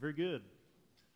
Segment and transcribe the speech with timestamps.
[0.00, 0.40] Very good.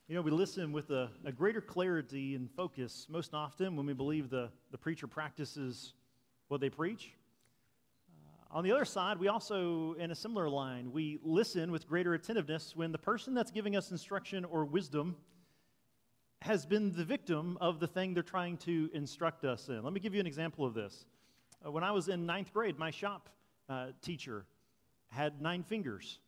[0.09, 3.95] You know, we listen with a, a, greater clarity and focus most often when we
[3.95, 5.95] believe the, the preacher practices
[6.49, 7.13] what they preach.
[8.11, 12.13] Uh, on the other side, we also, in a similar line, we listen with greater
[12.13, 15.17] attentiveness when the person that's giving us instruction or wisdom
[16.43, 19.83] has been the victim of the thing they're trying to instruct us in.
[19.83, 21.07] Let me give you an example of this.
[21.65, 23.31] Uh, when I was in ninth grade, my shop
[23.67, 24.45] uh, teacher
[25.09, 26.19] had nine fingers.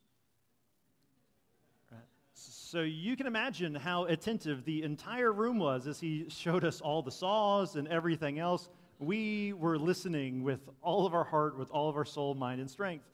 [2.39, 7.01] So you can imagine how attentive the entire room was as he showed us all
[7.01, 8.69] the saws and everything else.
[8.99, 12.69] We were listening with all of our heart, with all of our soul, mind, and
[12.69, 13.05] strength.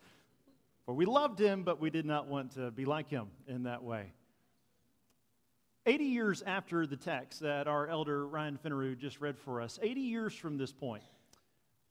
[0.86, 3.84] For we loved him, but we did not want to be like him in that
[3.84, 4.12] way.
[5.86, 10.02] 80 years after the text that our elder Ryan Finneru just read for us, 80
[10.02, 11.04] years from this point,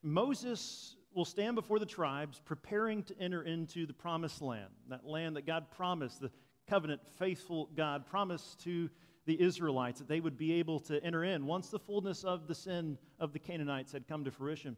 [0.03, 5.35] Moses will stand before the tribes preparing to enter into the promised land, that land
[5.35, 6.31] that God promised, the
[6.67, 8.89] covenant faithful God promised to
[9.25, 12.55] the Israelites that they would be able to enter in once the fullness of the
[12.55, 14.75] sin of the Canaanites had come to fruition.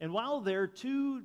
[0.00, 1.22] And while there, two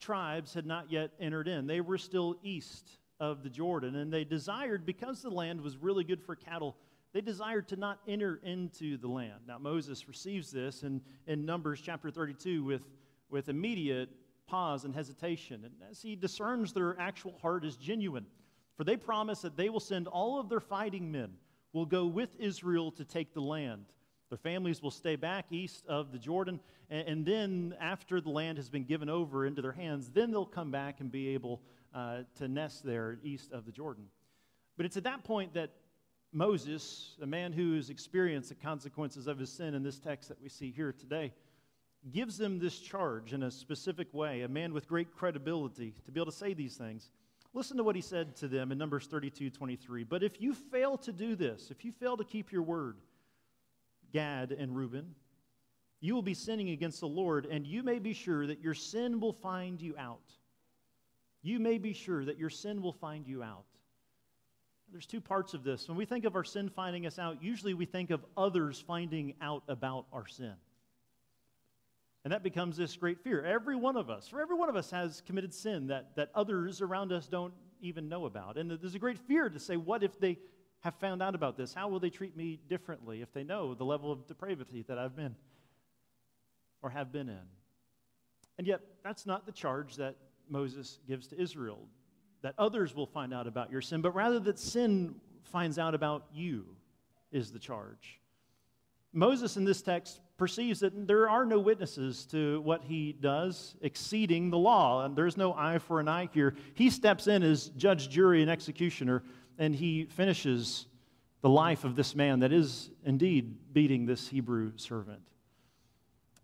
[0.00, 1.66] tribes had not yet entered in.
[1.66, 6.02] They were still east of the Jordan, and they desired, because the land was really
[6.02, 6.76] good for cattle,
[7.12, 9.40] they desired to not enter into the land.
[9.46, 12.82] Now, Moses receives this in, in Numbers chapter 32 with,
[13.30, 14.08] with immediate
[14.46, 15.64] pause and hesitation.
[15.64, 18.26] And as he discerns their actual heart is genuine,
[18.76, 21.32] for they promise that they will send all of their fighting men,
[21.72, 23.86] will go with Israel to take the land.
[24.28, 28.58] Their families will stay back east of the Jordan, and, and then after the land
[28.58, 31.60] has been given over into their hands, then they'll come back and be able
[31.94, 34.04] uh, to nest there east of the Jordan.
[34.76, 35.70] But it's at that point that
[36.32, 40.40] Moses, a man who has experienced the consequences of his sin in this text that
[40.40, 41.32] we see here today,
[42.10, 46.18] gives them this charge in a specific way, a man with great credibility to be
[46.18, 47.10] able to say these things.
[47.54, 50.04] Listen to what he said to them in Numbers 32 23.
[50.04, 52.96] But if you fail to do this, if you fail to keep your word,
[54.12, 55.14] Gad and Reuben,
[56.00, 59.20] you will be sinning against the Lord, and you may be sure that your sin
[59.20, 60.32] will find you out.
[61.42, 63.64] You may be sure that your sin will find you out.
[64.90, 65.88] There's two parts of this.
[65.88, 69.34] When we think of our sin finding us out, usually we think of others finding
[69.40, 70.54] out about our sin.
[72.24, 73.44] And that becomes this great fear.
[73.44, 76.80] Every one of us, for every one of us has committed sin that, that others
[76.80, 78.56] around us don't even know about.
[78.56, 80.38] And there's a great fear to say, what if they
[80.80, 81.74] have found out about this?
[81.74, 85.16] How will they treat me differently if they know the level of depravity that I've
[85.16, 85.34] been
[86.80, 87.42] or have been in?
[88.58, 90.16] And yet, that's not the charge that
[90.48, 91.88] Moses gives to Israel,
[92.42, 96.26] that others will find out about your sin, but rather that sin finds out about
[96.32, 96.66] you
[97.32, 98.20] is the charge.
[99.12, 104.50] Moses in this text perceives that there are no witnesses to what he does exceeding
[104.50, 106.56] the law, and there's no eye for an eye here.
[106.74, 109.22] He steps in as judge, jury, and executioner,
[109.56, 110.88] and he finishes
[111.42, 115.22] the life of this man that is indeed beating this Hebrew servant.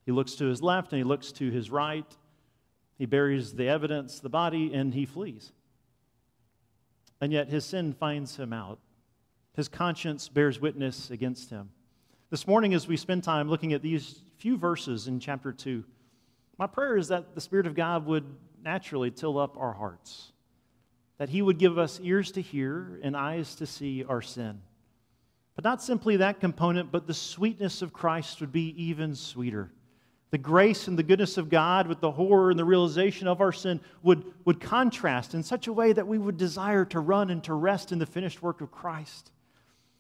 [0.07, 2.07] He looks to his left and he looks to his right.
[2.99, 5.51] He buries the evidence, the body, and he flees.
[7.21, 8.79] And yet his sin finds him out.
[9.57, 11.71] His conscience bears witness against him.
[12.31, 15.83] This morning, as we spend time looking at these few verses in chapter 2,
[16.59, 18.25] my prayer is that the Spirit of God would
[18.63, 20.33] naturally till up our hearts,
[21.17, 24.61] that He would give us ears to hear and eyes to see our sin.
[25.55, 29.73] But not simply that component, but the sweetness of Christ would be even sweeter.
[30.31, 33.53] The grace and the goodness of God with the horror and the realization of our
[33.53, 37.43] sin would, would contrast in such a way that we would desire to run and
[37.45, 39.31] to rest in the finished work of Christ.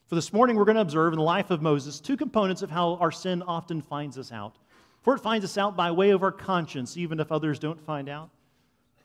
[0.08, 2.70] For this morning, we're going to observe in the life of Moses two components of
[2.70, 4.56] how our sin often finds us out.
[5.02, 8.08] For it finds us out by way of our conscience, even if others don't find
[8.08, 8.30] out.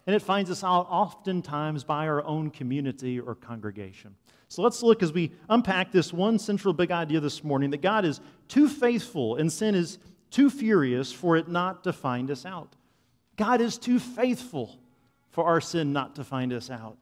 [0.07, 4.15] And it finds us out oftentimes by our own community or congregation.
[4.47, 8.05] So let's look as we unpack this one central big idea this morning that God
[8.05, 9.97] is too faithful and sin is
[10.31, 12.77] too furious for it not to find us out.
[13.35, 14.79] God is too faithful
[15.31, 16.97] for our sin not to find us out.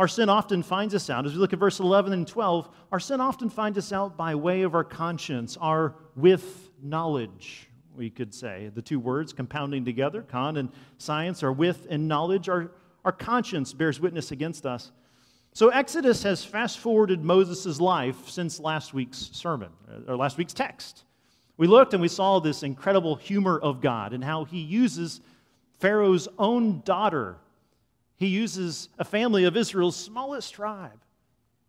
[0.00, 1.26] Our sin often finds us out.
[1.26, 4.34] As we look at verse 11 and 12, our sin often finds us out by
[4.34, 8.70] way of our conscience, our with knowledge, we could say.
[8.74, 12.48] The two words compounding together, con and science, are with and knowledge.
[12.48, 12.70] Our,
[13.04, 14.90] our conscience bears witness against us.
[15.52, 19.68] So Exodus has fast forwarded Moses' life since last week's sermon,
[20.08, 21.04] or last week's text.
[21.58, 25.20] We looked and we saw this incredible humor of God and how he uses
[25.78, 27.36] Pharaoh's own daughter
[28.20, 31.00] he uses a family of Israel's smallest tribe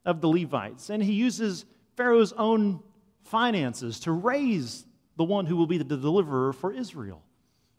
[0.04, 1.64] of the Levites, and he uses
[1.96, 2.84] Pharaoh's own
[3.24, 7.24] finances to raise the one who will be the deliverer for Israel.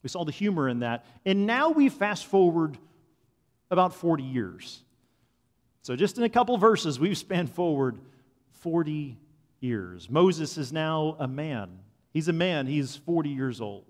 [0.03, 1.05] We saw the humor in that.
[1.27, 2.79] And now we fast forward
[3.71, 4.83] about 40 years.
[5.83, 7.99] So, just in a couple verses, we've spanned forward
[8.61, 9.19] 40
[9.61, 10.09] years.
[10.09, 11.79] Moses is now a man.
[12.15, 13.85] He's a man, he's 40 years old.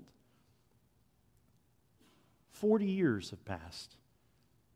[2.50, 3.96] 40 years have passed.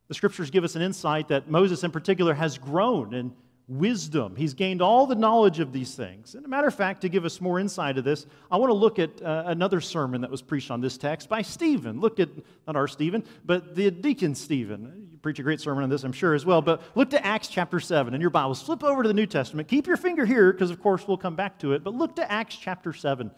[0.08, 3.32] The scriptures give us an insight that Moses, in particular, has grown in
[3.68, 4.36] wisdom.
[4.36, 6.36] He's gained all the knowledge of these things.
[6.36, 8.74] And a matter of fact, to give us more insight of this, I want to
[8.74, 12.00] look at uh, another sermon that was preached on this text by Stephen.
[12.00, 12.28] Look at,
[12.66, 15.08] not our Stephen, but the deacon Stephen.
[15.10, 16.62] You preach a great sermon on this, I'm sure, as well.
[16.62, 18.62] But look to Acts chapter 7 in your Bibles.
[18.62, 19.66] Flip over to the New Testament.
[19.66, 21.82] Keep your finger here, because of course we'll come back to it.
[21.82, 23.32] But look to Acts chapter 7.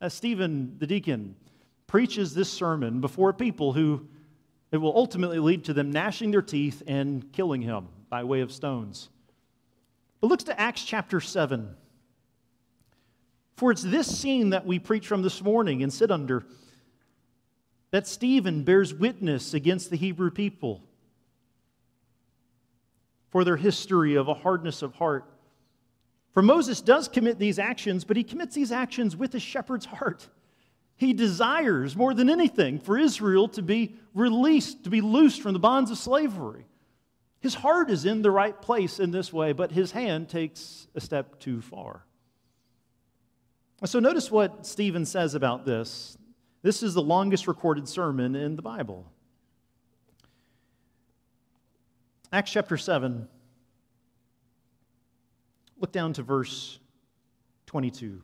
[0.00, 1.34] Uh, Stephen, the deacon,
[1.88, 4.06] preaches this sermon before people who
[4.72, 8.50] it will ultimately lead to them gnashing their teeth and killing him by way of
[8.50, 9.10] stones.
[10.20, 11.76] But look to Acts chapter 7.
[13.56, 16.44] For it's this scene that we preach from this morning and sit under
[17.90, 20.82] that Stephen bears witness against the Hebrew people
[23.28, 25.24] for their history of a hardness of heart.
[26.32, 30.28] For Moses does commit these actions, but he commits these actions with a shepherd's heart.
[30.96, 35.58] He desires more than anything for Israel to be released, to be loosed from the
[35.58, 36.66] bonds of slavery.
[37.40, 41.00] His heart is in the right place in this way, but his hand takes a
[41.00, 42.04] step too far.
[43.84, 46.16] So notice what Stephen says about this.
[46.62, 49.10] This is the longest recorded sermon in the Bible.
[52.32, 53.28] Acts chapter 7.
[55.80, 56.78] Look down to verse
[57.66, 58.22] 22.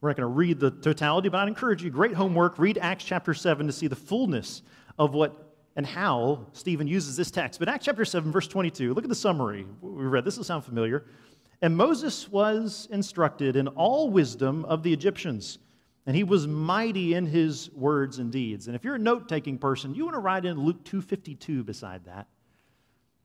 [0.00, 3.04] We're not going to read the totality, but I'd encourage you, great homework, read Acts
[3.04, 4.62] chapter 7 to see the fullness
[4.98, 7.60] of what and how Stephen uses this text.
[7.60, 10.24] But Acts chapter 7, verse 22, look at the summary we read.
[10.24, 11.04] This will sound familiar.
[11.62, 15.58] And Moses was instructed in all wisdom of the Egyptians,
[16.06, 18.66] and he was mighty in his words and deeds.
[18.66, 22.04] And if you're a note taking person, you want to write in Luke 2.52 beside
[22.06, 22.26] that.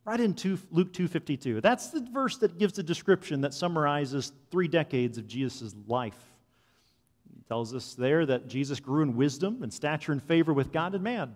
[0.04, 1.62] Write in two, Luke 2.52.
[1.62, 6.35] That's the verse that gives the description that summarizes three decades of Jesus' life.
[7.48, 11.04] Tells us there that Jesus grew in wisdom and stature and favor with God and
[11.04, 11.36] man.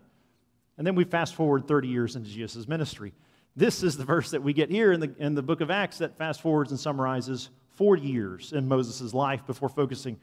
[0.77, 3.13] And then we fast forward 30 years into Jesus' ministry.
[3.55, 5.99] This is the verse that we get here in the, in the book of Acts
[5.99, 10.17] that fast forwards and summarizes 40 years in Moses' life before focusing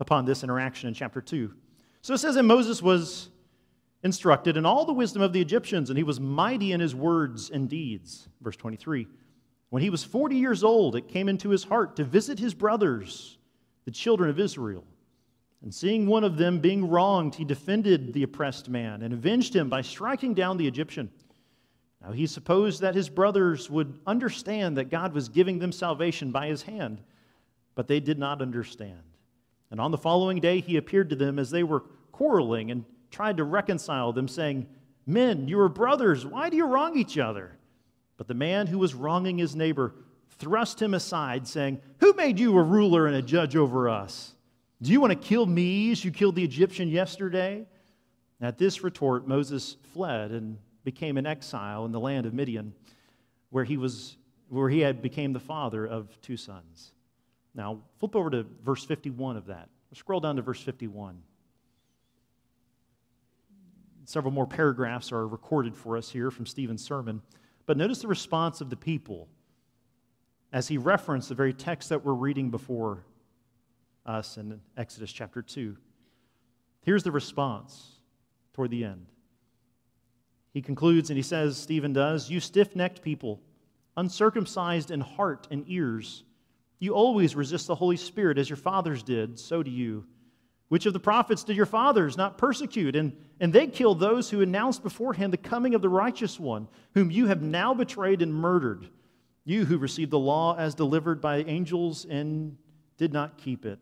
[0.00, 1.54] upon this interaction in chapter 2.
[2.02, 3.30] So it says that Moses was
[4.02, 7.48] instructed in all the wisdom of the Egyptians, and he was mighty in his words
[7.50, 8.28] and deeds.
[8.42, 9.06] Verse 23.
[9.70, 13.38] When he was 40 years old, it came into his heart to visit his brothers,
[13.86, 14.84] the children of Israel
[15.64, 19.70] and seeing one of them being wronged, he defended the oppressed man and avenged him
[19.70, 21.10] by striking down the Egyptian.
[22.02, 26.48] Now he supposed that his brothers would understand that God was giving them salvation by
[26.48, 27.00] his hand,
[27.74, 29.00] but they did not understand.
[29.70, 33.38] And on the following day he appeared to them as they were quarreling and tried
[33.38, 34.66] to reconcile them, saying,
[35.06, 36.26] Men, you are brothers.
[36.26, 37.56] Why do you wrong each other?
[38.18, 39.94] But the man who was wronging his neighbor
[40.28, 44.33] thrust him aside, saying, Who made you a ruler and a judge over us?
[44.84, 47.64] Do you want to kill me as you killed the Egyptian yesterday?
[48.38, 52.74] At this retort, Moses fled and became an exile in the land of Midian,
[53.48, 54.18] where he, was,
[54.50, 56.92] where he had became the father of two sons.
[57.54, 59.70] Now, flip over to verse 51 of that.
[59.94, 61.22] Scroll down to verse 51.
[64.04, 67.22] Several more paragraphs are recorded for us here from Stephen's sermon.
[67.64, 69.28] But notice the response of the people
[70.52, 73.06] as he referenced the very text that we're reading before
[74.06, 75.76] us in Exodus chapter 2.
[76.82, 77.98] Here's the response
[78.52, 79.06] toward the end.
[80.52, 83.40] He concludes and he says, Stephen does, You stiff necked people,
[83.96, 86.24] uncircumcised in heart and ears,
[86.84, 90.04] you always resist the Holy Spirit as your fathers did, so do you.
[90.68, 92.94] Which of the prophets did your fathers not persecute?
[92.94, 97.10] And, and they killed those who announced beforehand the coming of the righteous one, whom
[97.10, 98.88] you have now betrayed and murdered.
[99.44, 102.58] You who received the law as delivered by angels and
[102.98, 103.78] did not keep it.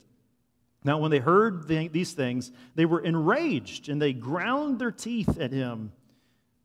[0.85, 5.39] Now, when they heard the, these things, they were enraged and they ground their teeth
[5.39, 5.93] at him.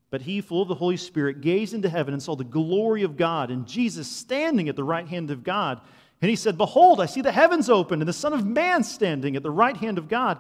[0.09, 3.17] But he, full of the Holy Spirit, gazed into heaven and saw the glory of
[3.17, 5.81] God and Jesus standing at the right hand of God.
[6.21, 9.35] And he said, Behold, I see the heavens opened and the Son of Man standing
[9.35, 10.39] at the right hand of God.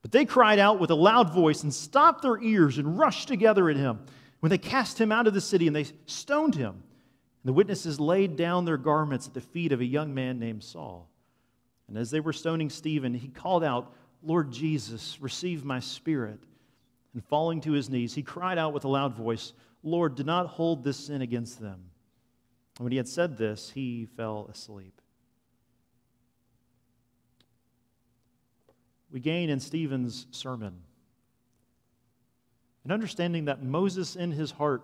[0.00, 3.68] But they cried out with a loud voice and stopped their ears and rushed together
[3.68, 4.00] at him.
[4.38, 8.00] When they cast him out of the city and they stoned him, and the witnesses
[8.00, 11.09] laid down their garments at the feet of a young man named Saul.
[11.90, 13.92] And as they were stoning Stephen, he called out,
[14.22, 16.38] Lord Jesus, receive my spirit.
[17.12, 20.46] And falling to his knees, he cried out with a loud voice, Lord, do not
[20.46, 21.80] hold this sin against them.
[22.78, 25.00] And when he had said this, he fell asleep.
[29.10, 30.82] We gain in Stephen's sermon
[32.84, 34.82] an understanding that Moses, in his heart,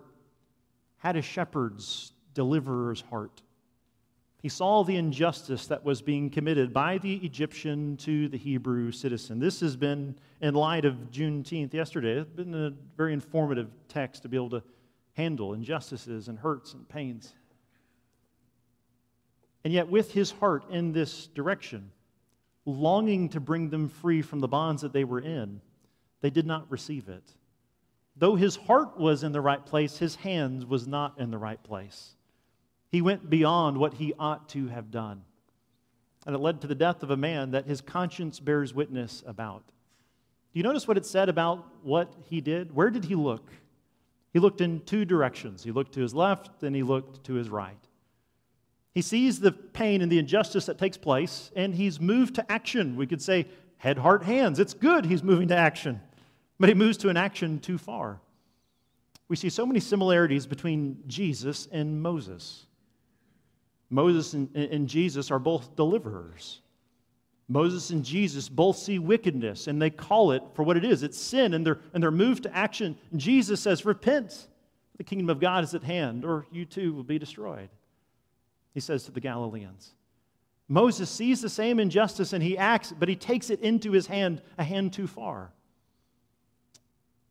[0.97, 3.41] had a shepherd's deliverer's heart.
[4.47, 9.39] He saw the injustice that was being committed by the Egyptian to the Hebrew citizen.
[9.39, 14.29] This has been, in light of Juneteenth yesterday, it's been a very informative text to
[14.29, 14.63] be able to
[15.15, 17.33] handle injustices and hurts and pains.
[19.65, 21.91] And yet, with his heart in this direction,
[22.63, 25.59] longing to bring them free from the bonds that they were in,
[26.21, 27.33] they did not receive it.
[28.15, 31.61] Though his heart was in the right place, his hands was not in the right
[31.61, 32.13] place.
[32.89, 35.23] He went beyond what he ought to have done.
[36.25, 39.65] And it led to the death of a man that his conscience bears witness about.
[39.65, 42.75] Do you notice what it said about what he did?
[42.75, 43.49] Where did he look?
[44.33, 45.63] He looked in two directions.
[45.63, 47.77] He looked to his left and he looked to his right.
[48.93, 52.95] He sees the pain and the injustice that takes place, and he's moved to action.
[52.95, 53.45] We could say
[53.77, 54.59] head, heart, hands.
[54.59, 56.01] It's good he's moving to action,
[56.59, 58.19] but he moves to an action too far.
[59.27, 62.66] We see so many similarities between Jesus and Moses.
[63.89, 66.61] Moses and, and, Jesus are both deliverers.
[67.47, 71.17] Moses and Jesus both see wickedness and they call it for what it is it's
[71.17, 72.97] sin, and they're, and they're moved to action.
[73.11, 74.47] And Jesus says, Repent,
[74.97, 77.69] the kingdom of God is at hand, or you too will be destroyed.
[78.73, 79.93] He says to the Galileans.
[80.67, 84.41] Moses sees the same injustice and he acts, but he takes it into his hand
[84.57, 85.51] a hand too far.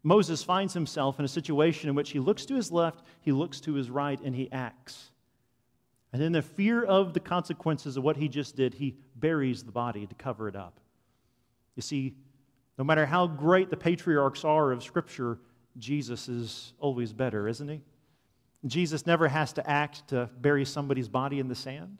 [0.02, 3.60] Moses finds himself in a situation in which he looks to his left, he looks
[3.60, 5.10] to his right, and he acts.
[6.12, 9.72] And in the fear of the consequences of what he just did, he buries the
[9.72, 10.80] body to cover it up.
[11.74, 12.14] You see,
[12.78, 15.38] no matter how great the patriarchs are of Scripture,
[15.78, 17.80] Jesus is always better, isn't he?
[18.66, 21.98] Jesus never has to act to bury somebody's body in the sand.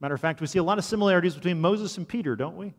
[0.00, 2.74] Matter of fact, we see a lot of similarities between Moses and Peter, don't we?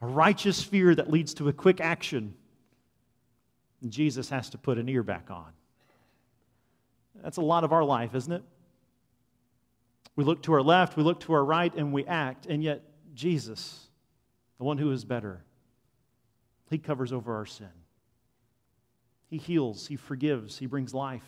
[0.00, 2.34] A righteous fear that leads to a quick action.
[3.88, 5.52] Jesus has to put an ear back on.
[7.22, 8.42] That's a lot of our life, isn't it?
[10.16, 12.46] We look to our left, we look to our right, and we act.
[12.46, 12.82] And yet,
[13.14, 13.88] Jesus,
[14.58, 15.44] the one who is better,
[16.70, 17.68] he covers over our sin.
[19.28, 21.24] He heals, he forgives, he brings life.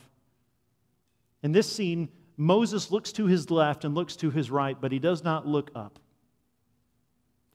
[1.42, 4.98] In this scene, Moses looks to his left and looks to his right, but he
[4.98, 5.98] does not look up.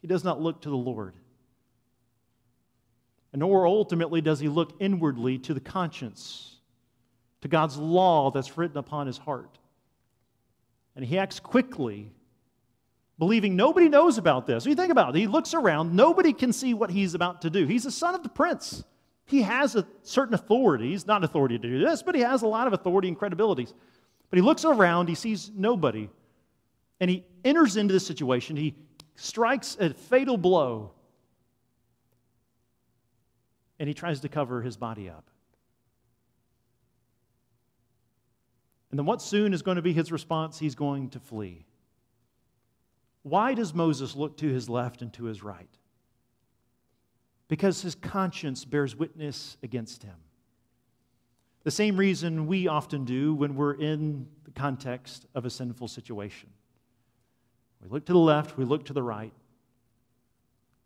[0.02, 1.14] He does not look to the Lord.
[3.32, 6.58] And nor ultimately does he look inwardly to the conscience,
[7.42, 9.58] to God's law that's written upon his heart.
[10.96, 12.12] And he acts quickly,
[13.18, 14.66] believing nobody knows about this.
[14.66, 17.66] You think about it, he looks around, nobody can see what he's about to do.
[17.66, 18.84] He's the son of the prince.
[19.26, 20.90] He has a certain authority.
[20.90, 23.74] He's not authority to do this, but he has a lot of authority and credibilities.
[24.30, 26.10] But he looks around, he sees nobody,
[27.00, 28.58] and he enters into this situation.
[28.58, 28.76] He
[29.16, 30.92] strikes a fatal blow,
[33.80, 35.31] and he tries to cover his body up.
[38.92, 40.60] And then what soon is going to be his response?
[40.60, 41.66] He's going to flee.
[43.24, 45.70] Why does Moses look to his left and to his right?
[47.48, 50.16] Because his conscience bears witness against him.
[51.64, 56.50] The same reason we often do when we're in the context of a sinful situation.
[57.82, 59.34] We look to the left, we look to the right.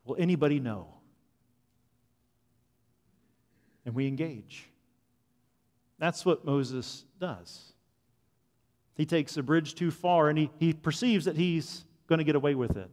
[0.04, 0.88] Will anybody know?
[3.86, 4.70] And we engage.
[5.98, 7.75] That's what Moses does.
[8.96, 12.36] He takes a bridge too far and he, he perceives that he's going to get
[12.36, 12.90] away with it.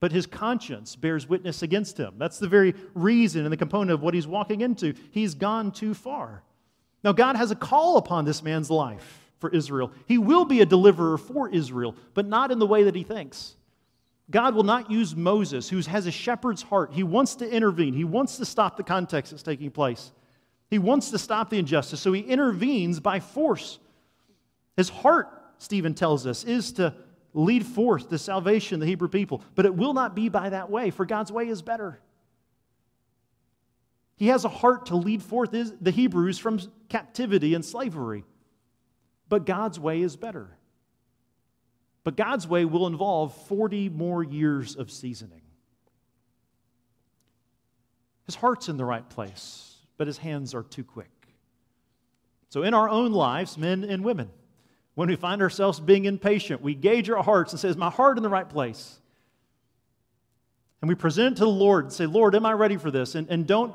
[0.00, 2.14] But his conscience bears witness against him.
[2.16, 4.94] That's the very reason and the component of what he's walking into.
[5.10, 6.42] He's gone too far.
[7.04, 9.92] Now, God has a call upon this man's life for Israel.
[10.06, 13.56] He will be a deliverer for Israel, but not in the way that he thinks.
[14.30, 16.92] God will not use Moses, who has a shepherd's heart.
[16.92, 20.12] He wants to intervene, he wants to stop the context that's taking place.
[20.70, 23.80] He wants to stop the injustice, so he intervenes by force.
[24.76, 26.94] His heart, Stephen tells us, is to
[27.34, 30.70] lead forth the salvation of the Hebrew people, but it will not be by that
[30.70, 32.00] way, for God's way is better.
[34.16, 38.24] He has a heart to lead forth the Hebrews from captivity and slavery.
[39.28, 40.56] But God's way is better.
[42.04, 45.42] But God's way will involve 40 more years of seasoning.
[48.24, 51.10] His heart's in the right place, but his hands are too quick.
[52.48, 54.30] So, in our own lives, men and women,
[54.94, 58.16] when we find ourselves being impatient, we gauge our hearts and say, Is my heart
[58.16, 59.00] in the right place?
[60.80, 63.14] And we present it to the Lord and say, Lord, am I ready for this?
[63.14, 63.74] And, and don't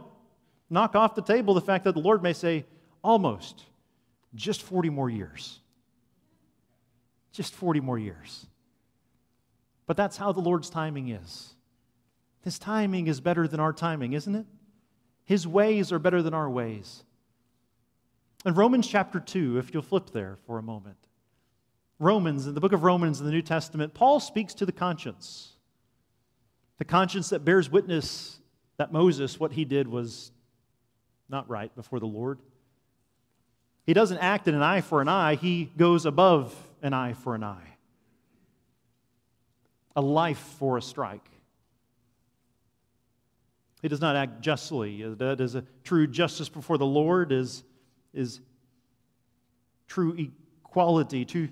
[0.70, 2.66] knock off the table the fact that the Lord may say,
[3.04, 3.64] almost,
[4.34, 5.60] just 40 more years.
[7.32, 8.48] Just 40 more years.
[9.86, 11.54] But that's how the Lord's timing is.
[12.42, 14.46] His timing is better than our timing, isn't it?
[15.26, 17.04] His ways are better than our ways.
[18.46, 20.98] In Romans chapter 2, if you'll flip there for a moment.
[21.98, 25.54] Romans, in the book of Romans in the New Testament, Paul speaks to the conscience.
[26.78, 28.40] The conscience that bears witness
[28.78, 30.32] that Moses, what he did was
[31.28, 32.38] not right before the Lord.
[33.86, 37.34] He doesn't act in an eye for an eye, he goes above an eye for
[37.34, 37.78] an eye,
[39.96, 41.30] a life for a strike.
[43.82, 45.04] He does not act justly.
[45.16, 47.64] That is a true justice before the Lord, is,
[48.16, 48.42] is
[49.88, 51.50] true equality, to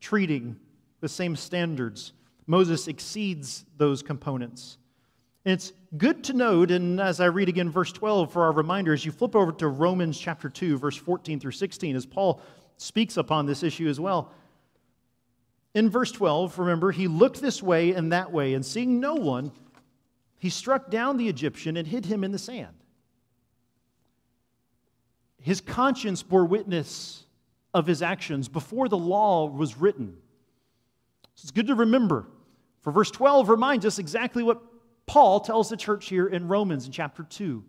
[0.00, 0.56] treating
[1.00, 2.12] the same standards.
[2.46, 4.78] Moses exceeds those components.
[5.44, 8.92] And it's good to note, and as I read again verse 12 for our reminder,
[8.92, 12.40] as you flip over to Romans chapter 2, verse 14 through 16, as Paul
[12.76, 14.32] speaks upon this issue as well.
[15.74, 19.52] In verse 12, remember, he looked this way and that way, and seeing no one,
[20.38, 22.77] he struck down the Egyptian and hid him in the sand.
[25.40, 27.24] His conscience bore witness
[27.74, 30.16] of his actions before the law was written.
[31.34, 32.26] So it's good to remember.
[32.82, 34.60] For verse 12 reminds us exactly what
[35.06, 37.64] Paul tells the church here in Romans in chapter 2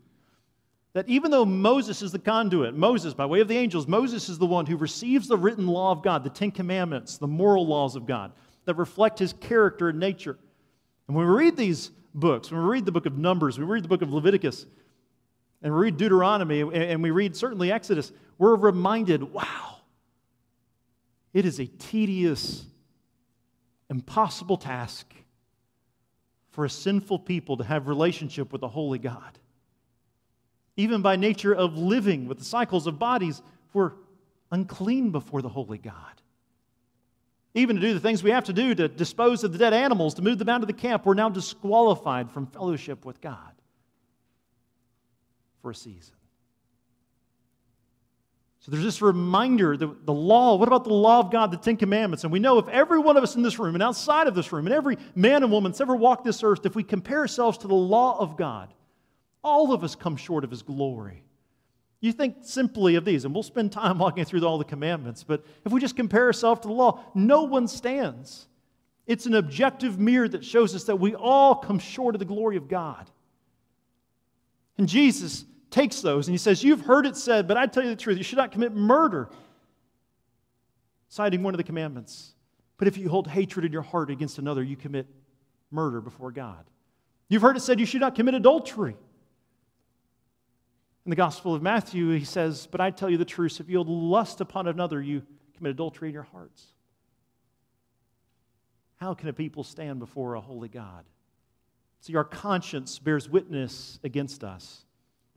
[0.94, 4.40] that even though Moses is the conduit, Moses, by way of the angels, Moses is
[4.40, 7.96] the one who receives the written law of God, the Ten Commandments, the moral laws
[7.96, 8.32] of God
[8.66, 10.38] that reflect his character and nature.
[11.08, 12.52] And when we read these books.
[12.52, 14.66] When we read the book of Numbers, we read the book of Leviticus,
[15.62, 19.78] and we read Deuteronomy, and we read certainly Exodus, we're reminded wow,
[21.34, 22.66] it is a tedious,
[23.90, 25.14] impossible task
[26.52, 29.40] for a sinful people to have relationship with the holy God.
[30.78, 33.42] Even by nature of living with the cycles of bodies,
[33.74, 33.92] we're
[34.52, 36.20] unclean before the holy God
[37.54, 40.14] even to do the things we have to do to dispose of the dead animals,
[40.16, 43.54] to move them out of the camp, we're now disqualified from fellowship with God
[45.62, 46.16] for a season.
[48.60, 51.78] So there's this reminder that the law, what about the law of God, the Ten
[51.78, 52.26] Commandments?
[52.26, 54.52] And we know if every one of us in this room and outside of this
[54.52, 57.58] room, and every man and woman that's ever walked this earth, if we compare ourselves
[57.60, 58.74] to the law of God,
[59.44, 61.24] all of us come short of his glory.
[62.02, 65.46] You think simply of these, and we'll spend time walking through all the commandments, but
[65.66, 68.48] if we just compare ourselves to the law, no one stands.
[69.08, 72.58] It's an objective mirror that shows us that we all come short of the glory
[72.58, 73.10] of God.
[74.78, 77.90] And Jesus takes those and he says, You've heard it said, but I tell you
[77.90, 79.30] the truth, you should not commit murder,
[81.08, 82.34] citing one of the commandments.
[82.78, 85.08] But if you hold hatred in your heart against another, you commit
[85.70, 86.66] murder before God.
[87.28, 88.96] You've heard it said, You should not commit adultery.
[91.06, 93.82] In the Gospel of Matthew, he says, But I tell you the truth, if you
[93.84, 95.24] lust upon another, you
[95.56, 96.66] commit adultery in your hearts.
[98.98, 101.06] How can a people stand before a holy God?
[102.02, 104.86] See, our conscience bears witness against us.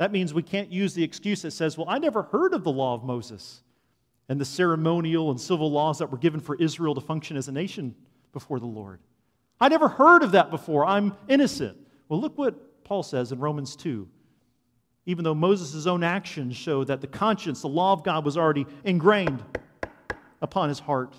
[0.03, 2.73] That means we can't use the excuse that says, Well, I never heard of the
[2.73, 3.63] law of Moses
[4.29, 7.53] and the ceremonial and civil laws that were given for Israel to function as a
[7.53, 7.95] nation
[8.33, 8.99] before the Lord.
[9.61, 10.85] I never heard of that before.
[10.85, 11.79] I'm innocent.
[12.09, 14.09] Well, look what Paul says in Romans 2
[15.07, 18.67] even though Moses' own actions show that the conscience, the law of God, was already
[18.83, 19.45] ingrained
[20.41, 21.15] upon his heart.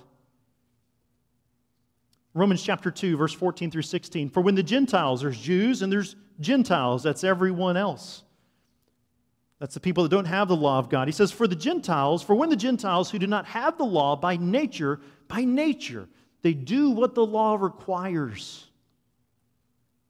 [2.34, 4.30] Romans chapter 2, verse 14 through 16.
[4.30, 8.24] For when the Gentiles, there's Jews and there's Gentiles, that's everyone else.
[9.64, 11.08] That's the people that don't have the law of God.
[11.08, 14.14] He says, For the Gentiles, for when the Gentiles who do not have the law
[14.18, 15.00] by nature,
[15.30, 16.10] by nature,
[16.42, 18.68] they do what the law requires.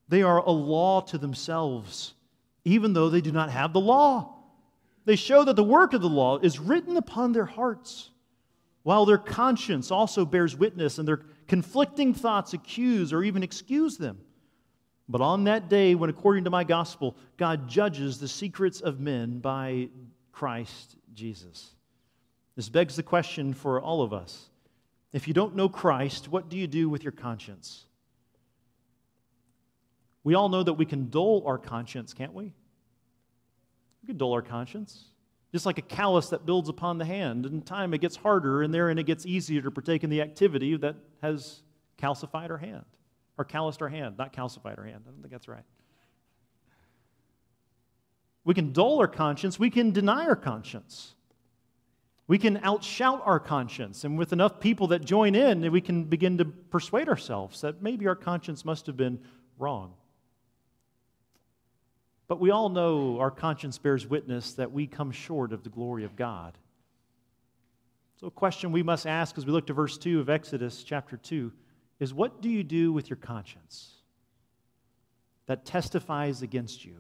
[0.10, 2.16] They are a law to themselves
[2.66, 4.34] even though they do not have the law.
[5.06, 8.10] They show that the work of the law is written upon their hearts,
[8.82, 14.18] while their conscience also bears witness and their conflicting thoughts accuse or even excuse them.
[15.13, 19.38] But on that day, when according to my gospel, God judges the secrets of men
[19.38, 19.89] by
[20.32, 21.69] Christ Jesus.
[22.56, 24.49] This begs the question for all of us.
[25.12, 27.86] If you don't know Christ, what do you do with your conscience?
[30.23, 32.45] We all know that we can dull our conscience, can't we?
[34.02, 35.06] We can dull our conscience.
[35.52, 37.45] Just like a callus that builds upon the hand.
[37.45, 40.76] In time, it gets harder, and therein it gets easier to partake in the activity
[40.78, 41.62] that has
[42.02, 42.86] calcified our hand,
[43.38, 45.04] or calloused our hand, not calcified our hand.
[45.08, 45.63] I don't think that's right.
[48.43, 51.15] We can dull our conscience, we can deny our conscience.
[52.26, 56.38] We can outshout our conscience, and with enough people that join in, we can begin
[56.38, 59.19] to persuade ourselves that maybe our conscience must have been
[59.60, 59.93] wrong.
[62.30, 66.06] But we all know our conscience bears witness that we come short of the glory
[66.06, 66.58] of God.
[68.22, 71.17] So, a question we must ask as we look to verse 2 of Exodus chapter
[71.17, 71.52] 2
[72.04, 73.94] is what do you do with your conscience
[75.46, 76.98] that testifies against you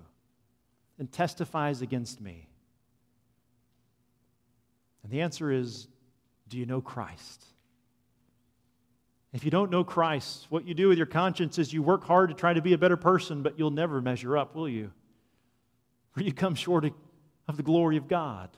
[0.97, 2.47] and testifies against me?
[5.03, 5.87] And the answer is
[6.47, 7.43] do you know Christ?
[9.33, 12.29] If you don't know Christ, what you do with your conscience is you work hard
[12.29, 14.91] to try to be a better person, but you'll never measure up, will you?
[16.15, 16.85] Or you come short
[17.47, 18.49] of the glory of God.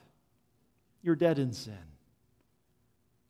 [1.02, 1.95] You're dead in sin.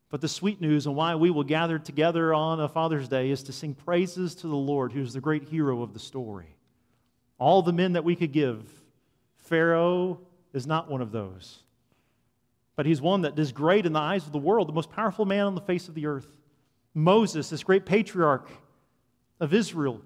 [0.08, 3.42] But the sweet news and why we will gather together on a Father's Day is
[3.44, 6.56] to sing praises to the Lord, who's the great hero of the story.
[7.38, 8.70] All the men that we could give,
[9.36, 10.20] Pharaoh
[10.52, 11.62] is not one of those.
[12.76, 15.24] But he's one that is great in the eyes of the world, the most powerful
[15.24, 16.28] man on the face of the earth.
[16.94, 18.48] Moses, this great patriarch
[19.40, 20.00] of Israel,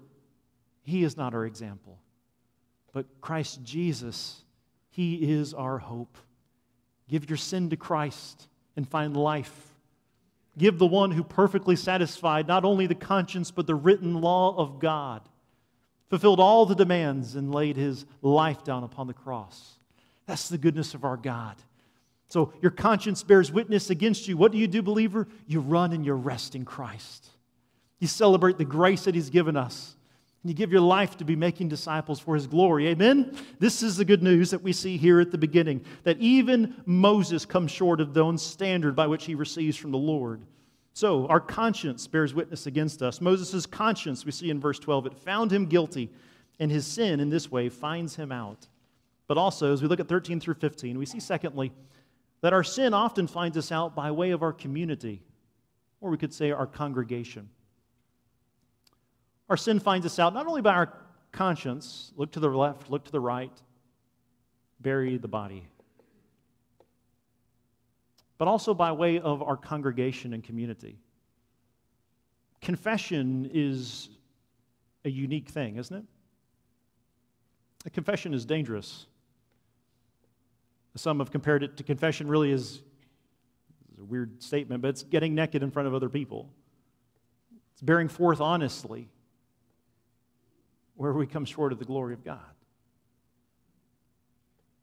[0.83, 1.99] he is not our example.
[2.91, 4.41] But Christ Jesus,
[4.89, 6.17] he is our hope.
[7.07, 9.70] Give your sin to Christ and find life.
[10.57, 14.79] Give the one who perfectly satisfied not only the conscience, but the written law of
[14.79, 15.21] God,
[16.09, 19.77] fulfilled all the demands, and laid his life down upon the cross.
[20.25, 21.55] That's the goodness of our God.
[22.27, 24.37] So your conscience bears witness against you.
[24.37, 25.27] What do you do, believer?
[25.47, 27.27] You run and you rest in Christ.
[27.99, 29.95] You celebrate the grace that He's given us.
[30.43, 32.87] And you give your life to be making disciples for His glory.
[32.87, 33.37] Amen?
[33.59, 37.45] This is the good news that we see here at the beginning that even Moses
[37.45, 40.41] comes short of the own standard by which he receives from the Lord.
[40.93, 43.21] So our conscience bears witness against us.
[43.21, 46.09] Moses' conscience, we see in verse 12, it found him guilty,
[46.59, 48.67] and his sin in this way finds him out.
[49.27, 51.71] But also, as we look at 13 through 15, we see secondly,
[52.41, 55.21] that our sin often finds us out by way of our community,
[56.01, 57.49] or we could say our congregation.
[59.51, 60.93] Our sin finds us out not only by our
[61.33, 63.51] conscience, look to the left, look to the right,
[64.79, 65.67] bury the body,
[68.37, 70.97] but also by way of our congregation and community.
[72.61, 74.07] Confession is
[75.03, 76.05] a unique thing, isn't it?
[77.85, 79.05] A confession is dangerous.
[80.95, 82.81] Some have compared it to confession, really is
[83.99, 86.47] a weird statement, but it's getting naked in front of other people.
[87.73, 89.09] It's bearing forth honestly
[91.01, 92.37] where we come short of the glory of God.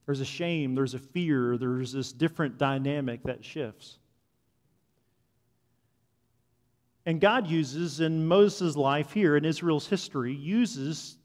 [0.04, 3.98] There's a shame, there's a fear, there's this different dynamic that shifts.
[7.06, 11.18] And God uses in Moses' life here in Israel's history, uses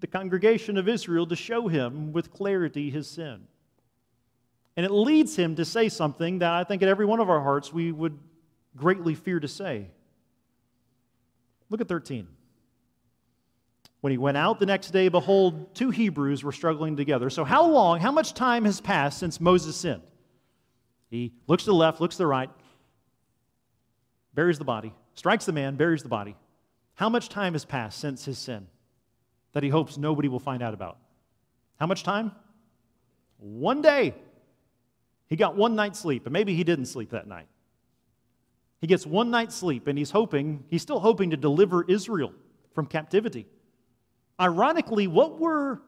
[0.00, 3.46] the congregation of Israel to show him with clarity his sin.
[4.76, 7.40] And it leads him to say something that I think in every one of our
[7.40, 8.18] hearts we would
[8.76, 9.86] greatly fear to say.
[11.70, 12.28] Look at 13.
[14.04, 17.30] When he went out the next day, behold, two Hebrews were struggling together.
[17.30, 20.02] So, how long, how much time has passed since Moses sinned?
[21.08, 22.50] He looks to the left, looks to the right,
[24.34, 26.36] buries the body, strikes the man, buries the body.
[26.96, 28.66] How much time has passed since his sin
[29.54, 30.98] that he hopes nobody will find out about?
[31.80, 32.32] How much time?
[33.38, 34.12] One day.
[35.28, 37.48] He got one night's sleep, and maybe he didn't sleep that night.
[38.82, 42.34] He gets one night's sleep, and he's hoping, he's still hoping to deliver Israel
[42.74, 43.46] from captivity.
[44.40, 45.80] Ironically, what were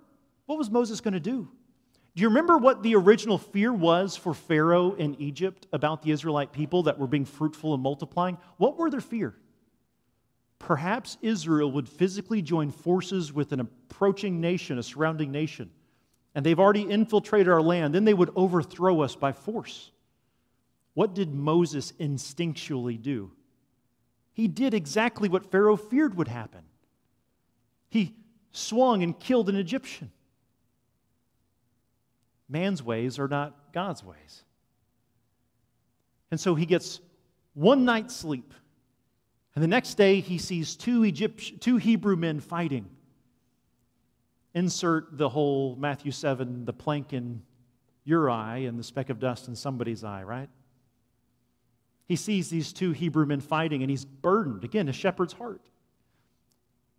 [0.46, 1.48] what was Moses going to do?
[2.14, 6.52] Do you remember what the original fear was for Pharaoh in Egypt about the Israelite
[6.52, 8.38] people that were being fruitful and multiplying?
[8.56, 9.34] What were their fear?
[10.58, 15.70] Perhaps Israel would physically join forces with an approaching nation, a surrounding nation,
[16.34, 19.90] and they've already infiltrated our land, then they would overthrow us by force.
[20.94, 23.32] What did Moses instinctually do?
[24.32, 26.62] He did exactly what Pharaoh feared would happen.
[27.90, 28.14] He
[28.56, 30.10] swung and killed an Egyptian.
[32.48, 34.44] Man's ways are not God's ways.
[36.30, 37.00] And so he gets
[37.54, 38.52] one night's sleep.
[39.54, 42.88] And the next day he sees two, Egypt, two Hebrew men fighting
[44.54, 47.42] insert the whole Matthew 7, the plank in
[48.04, 50.48] your eye and the speck of dust in somebody's eye, right?
[52.06, 54.64] He sees these two Hebrew men fighting and he's burdened.
[54.64, 55.60] Again, a shepherd's heart.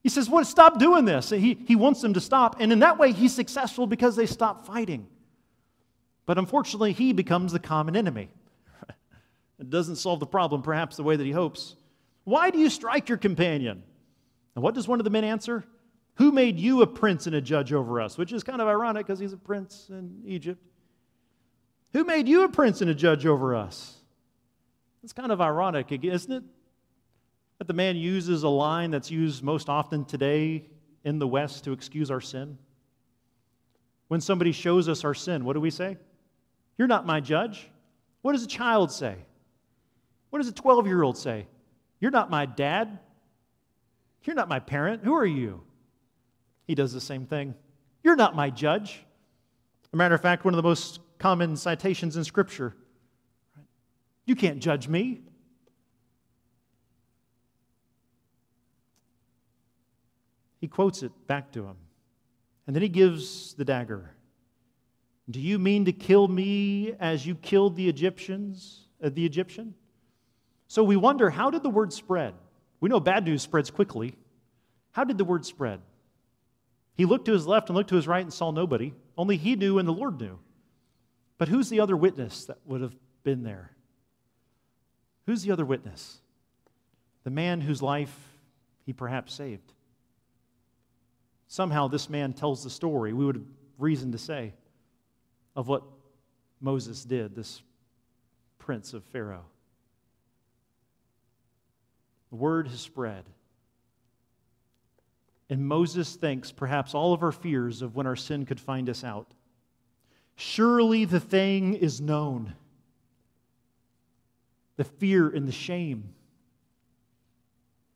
[0.07, 0.47] He says, What?
[0.47, 1.31] Stop doing this.
[1.31, 2.61] He, he wants them to stop.
[2.61, 5.05] And in that way, he's successful because they stop fighting.
[6.25, 8.29] But unfortunately, he becomes the common enemy.
[9.59, 11.75] it doesn't solve the problem, perhaps, the way that he hopes.
[12.23, 13.83] Why do you strike your companion?
[14.55, 15.65] And what does one of the men answer?
[16.15, 18.17] Who made you a prince and a judge over us?
[18.17, 20.63] Which is kind of ironic because he's a prince in Egypt.
[21.91, 23.97] Who made you a prince and a judge over us?
[25.03, 26.43] It's kind of ironic, isn't it?
[27.59, 30.65] That the man uses a line that's used most often today
[31.03, 32.57] in the West to excuse our sin.
[34.07, 35.97] When somebody shows us our sin, what do we say?
[36.77, 37.69] You're not my judge.
[38.21, 39.15] What does a child say?
[40.29, 41.47] What does a 12 year old say?
[41.99, 42.99] You're not my dad.
[44.23, 45.03] You're not my parent.
[45.03, 45.63] Who are you?
[46.67, 47.55] he does the same thing.
[48.03, 49.03] You're not my judge.
[49.93, 52.75] a matter of fact, one of the most common citations in Scripture
[54.25, 55.21] You can't judge me.
[60.59, 61.75] He quotes it back to him.
[62.65, 64.11] And then he gives the dagger.
[65.29, 69.73] Do you mean to kill me as you killed the Egyptians, uh, the Egyptian?
[70.67, 72.33] So we wonder how did the word spread?
[72.79, 74.15] We know bad news spreads quickly.
[74.91, 75.79] How did the word spread?
[76.95, 78.93] He looked to his left and looked to his right and saw nobody.
[79.17, 80.39] Only he knew and the Lord knew.
[81.37, 83.71] But who's the other witness that would have been there?
[85.25, 86.19] Who's the other witness?
[87.23, 88.17] The man whose life
[88.85, 89.73] he perhaps saved.
[91.47, 93.45] Somehow this man tells the story, we would have
[93.77, 94.53] reason to say,
[95.55, 95.83] of what
[96.59, 97.61] Moses did, this
[98.57, 99.45] prince of Pharaoh.
[102.29, 103.23] The word has spread.
[105.49, 109.03] And Moses thinks perhaps all of our fears of when our sin could find us
[109.03, 109.31] out.
[110.35, 112.53] Surely the thing is known.
[114.75, 116.13] The fear and the shame.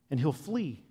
[0.10, 0.84] And he'll flee.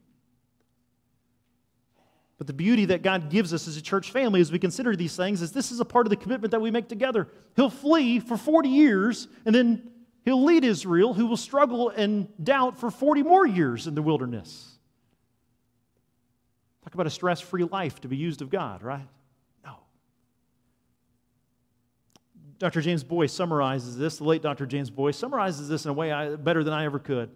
[2.40, 5.14] But the beauty that God gives us as a church family as we consider these
[5.14, 7.28] things is this is a part of the commitment that we make together.
[7.54, 9.90] He'll flee for 40 years, and then
[10.24, 14.78] he'll lead Israel, who will struggle and doubt for 40 more years in the wilderness.
[16.82, 19.06] Talk about a stress free life to be used of God, right?
[19.62, 19.76] No.
[22.58, 22.80] Dr.
[22.80, 24.64] James Boice summarizes this, the late Dr.
[24.64, 27.28] James Boice summarizes this in a way I, better than I ever could.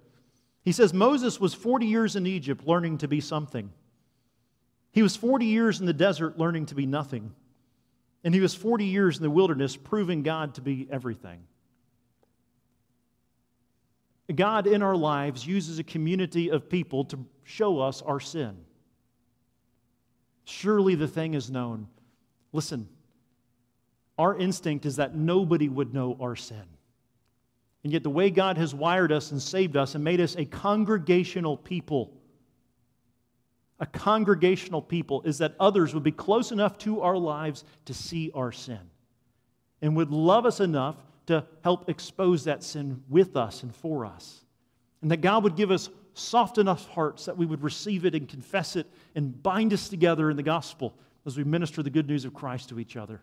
[0.63, 3.71] He says Moses was 40 years in Egypt learning to be something.
[4.95, 7.35] He was 40 years in the desert learning to be nothing.
[8.23, 11.41] And he was 40 years in the wilderness proving God to be everything.
[14.33, 18.57] God in our lives uses a community of people to show us our sin.
[20.45, 21.89] Surely the thing is known.
[22.53, 22.89] Listen,
[24.17, 26.63] our instinct is that nobody would know our sin.
[27.83, 30.45] And yet, the way God has wired us and saved us and made us a
[30.45, 32.13] congregational people
[33.81, 38.31] a congregational people is that others would be close enough to our lives to see
[38.35, 38.81] our sin
[39.83, 44.45] and would love us enough to help expose that sin with us and for us.
[45.03, 48.29] And that God would give us soft enough hearts that we would receive it and
[48.29, 50.95] confess it and bind us together in the gospel
[51.27, 53.23] as we minister the good news of Christ to each other,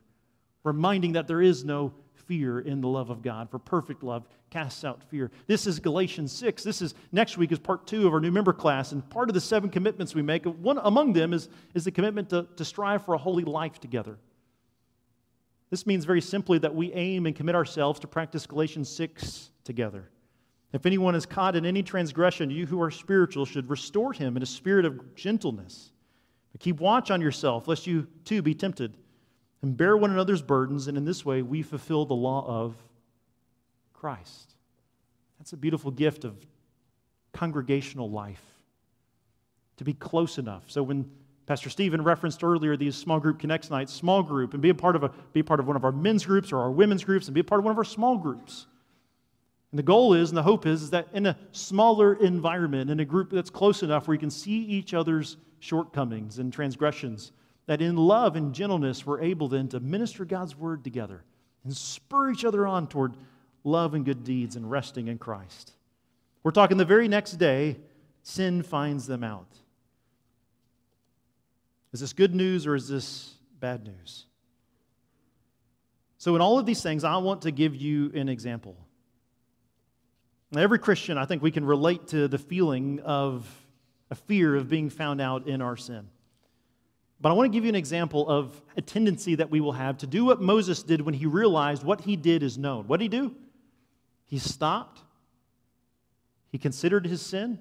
[0.63, 1.93] reminding that there is no
[2.27, 5.31] fear in the love of God, for perfect love casts out fear.
[5.47, 6.63] This is Galatians 6.
[6.63, 8.91] This is next week is part two of our new member class.
[8.91, 12.29] And part of the seven commitments we make, one among them is, is the commitment
[12.29, 14.17] to, to strive for a holy life together.
[15.69, 20.09] This means very simply that we aim and commit ourselves to practice Galatians 6 together.
[20.73, 24.43] If anyone is caught in any transgression, you who are spiritual should restore him in
[24.43, 25.91] a spirit of gentleness.
[26.51, 28.95] But keep watch on yourself, lest you too be tempted.
[29.61, 32.75] And bear one another's burdens, and in this way we fulfill the law of
[33.93, 34.55] Christ.
[35.37, 36.35] That's a beautiful gift of
[37.33, 38.43] congregational life,
[39.77, 40.63] to be close enough.
[40.67, 41.09] So when
[41.45, 44.95] Pastor Stephen referenced earlier these small group connects nights, small group, and be a part
[44.95, 47.35] of a be part of one of our men's groups or our women's groups, and
[47.35, 48.67] be a part of one of our small groups.
[49.71, 52.99] And the goal is, and the hope is, is that in a smaller environment, in
[52.99, 57.31] a group that's close enough where you can see each other's shortcomings and transgressions,
[57.71, 61.23] that in love and gentleness we're able then to minister God's word together
[61.63, 63.15] and spur each other on toward
[63.63, 65.71] love and good deeds and resting in Christ.
[66.43, 67.77] We're talking the very next day,
[68.23, 69.47] sin finds them out.
[71.93, 74.25] Is this good news or is this bad news?
[76.17, 78.75] So, in all of these things, I want to give you an example.
[80.57, 83.49] every Christian, I think we can relate to the feeling of
[84.09, 86.09] a fear of being found out in our sin.
[87.21, 89.99] But I want to give you an example of a tendency that we will have
[89.99, 92.87] to do what Moses did when he realized what he did is known.
[92.87, 93.35] What did he do?
[94.25, 95.01] He stopped,
[96.51, 97.59] he considered his sin,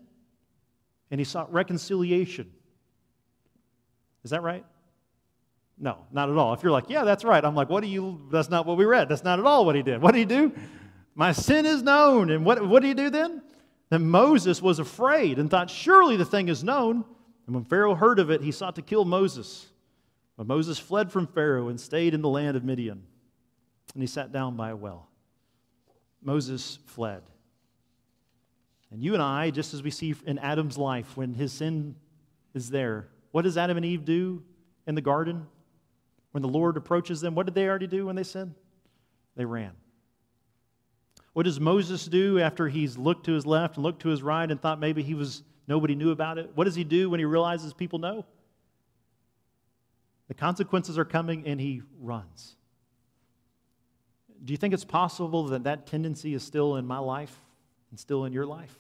[1.11, 2.51] and he sought reconciliation.
[4.25, 4.65] Is that right?
[5.79, 6.55] No, not at all.
[6.55, 8.85] If you're like, yeah, that's right, I'm like, what do you, that's not what we
[8.85, 9.09] read.
[9.09, 10.01] That's not at all what he did.
[10.01, 10.53] What did he do?
[11.15, 12.31] My sin is known.
[12.31, 13.43] And what, what did he do then?
[13.89, 17.05] Then Moses was afraid and thought, surely the thing is known.
[17.51, 19.67] And when Pharaoh heard of it, he sought to kill Moses.
[20.37, 23.03] But Moses fled from Pharaoh and stayed in the land of Midian.
[23.93, 25.09] And he sat down by a well.
[26.23, 27.25] Moses fled.
[28.93, 31.97] And you and I, just as we see in Adam's life, when his sin
[32.55, 34.45] is there, what does Adam and Eve do
[34.87, 35.45] in the garden?
[36.31, 38.55] When the Lord approaches them, what did they already do when they sinned?
[39.35, 39.73] They ran.
[41.33, 44.49] What does Moses do after he's looked to his left and looked to his right
[44.49, 46.51] and thought maybe he was nobody knew about it?
[46.55, 48.27] What does he do when he realizes people know?
[50.27, 52.57] The consequences are coming and he runs.
[54.45, 57.35] Do you think it's possible that that tendency is still in my life
[57.91, 58.77] and still in your life?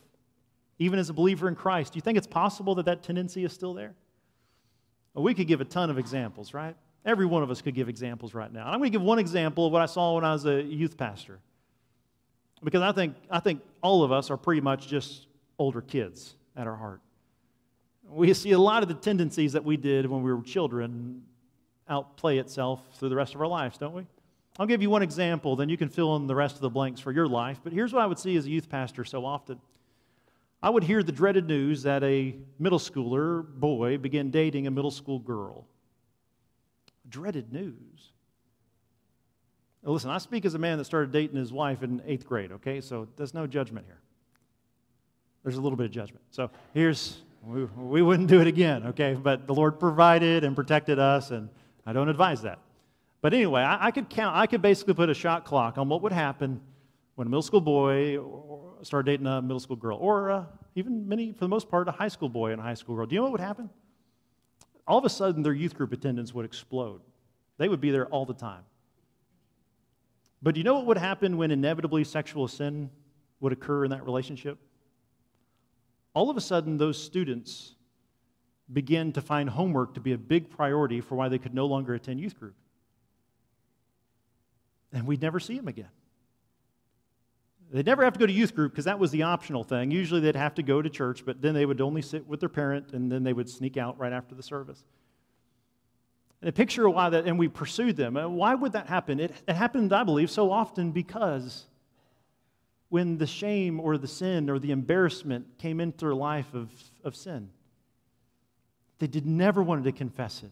[0.81, 3.53] Even as a believer in Christ, do you think it's possible that that tendency is
[3.53, 3.94] still there?
[5.14, 6.74] Well, we could give a ton of examples, right?
[7.05, 8.66] Every one of us could give examples right now.
[8.66, 10.96] I'm going to give one example of what I saw when I was a youth
[10.96, 11.38] pastor.
[12.64, 15.26] Because I think, I think all of us are pretty much just
[15.59, 17.01] older kids at our heart.
[18.09, 21.23] We see a lot of the tendencies that we did when we were children
[21.89, 24.07] outplay itself through the rest of our lives, don't we?
[24.59, 27.01] I'll give you one example, then you can fill in the rest of the blanks
[27.01, 27.61] for your life.
[27.63, 29.61] But here's what I would see as a youth pastor so often
[30.63, 34.91] I would hear the dreaded news that a middle schooler boy began dating a middle
[34.91, 35.67] school girl.
[37.09, 38.13] Dreaded news.
[39.83, 42.53] Now listen, I speak as a man that started dating his wife in eighth grade,
[42.53, 42.83] okay?
[42.83, 44.01] So there's no judgment here.
[45.42, 46.22] There's a little bit of judgment.
[46.31, 49.14] So here's, we, we wouldn't do it again, okay?
[49.14, 51.48] But the Lord provided and protected us, and
[51.87, 52.59] I don't advise that.
[53.22, 56.03] But anyway, I, I, could count, I could basically put a shot clock on what
[56.03, 56.61] would happen
[57.14, 58.18] when a middle school boy
[58.83, 61.92] started dating a middle school girl, or uh, even many, for the most part, a
[61.92, 63.07] high school boy and a high school girl.
[63.07, 63.68] Do you know what would happen?
[64.87, 67.00] All of a sudden, their youth group attendance would explode.
[67.59, 68.62] They would be there all the time.
[70.42, 72.90] But do you know what would happen when inevitably sexual sin
[73.40, 74.59] would occur in that relationship?
[76.14, 77.75] All of a sudden, those students
[78.73, 81.94] begin to find homework to be a big priority for why they could no longer
[81.94, 82.55] attend youth group
[84.92, 85.88] and we'd never see them again.
[87.73, 89.92] They'd never have to go to youth group because that was the optional thing.
[89.92, 92.49] Usually they'd have to go to church, but then they would only sit with their
[92.49, 94.85] parent and then they would sneak out right after the service.
[96.40, 98.14] And a picture of why that, and we pursued them.
[98.14, 99.20] Why would that happen?
[99.20, 101.66] It, it happened, I believe, so often because
[102.90, 106.70] when the shame or the sin or the embarrassment came into their life of,
[107.03, 107.48] of sin,
[108.98, 110.50] they did never wanted to confess it.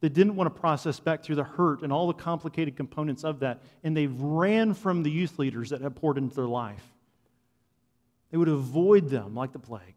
[0.00, 3.40] They didn't want to process back through the hurt and all the complicated components of
[3.40, 6.84] that, and they ran from the youth leaders that had poured into their life.
[8.30, 9.94] They would avoid them like the plague.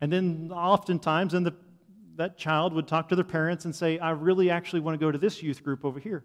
[0.00, 1.54] And then oftentimes, and the,
[2.16, 5.10] that child would talk to their parents and say, I really actually want to go
[5.10, 6.24] to this youth group over here.